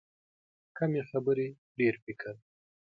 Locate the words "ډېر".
1.79-1.95